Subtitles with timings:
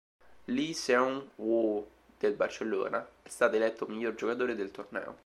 [0.47, 1.85] Lee Seung Woo,
[2.17, 5.17] del Barcellona, è stato eletto miglior giocatore del torneo.